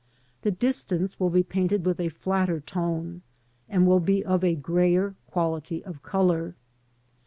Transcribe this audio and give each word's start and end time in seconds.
The 0.41 0.49
distance 0.49 1.19
will 1.19 1.29
be 1.29 1.43
painted 1.43 1.85
with 1.85 1.99
a 1.99 2.09
flatter 2.09 2.59
tone, 2.59 3.21
and 3.69 3.85
will 3.85 3.99
be 3.99 4.25
of 4.25 4.43
a 4.43 4.55
greyer 4.55 5.13
quality 5.27 5.85
of 5.85 6.01
colour. 6.01 6.55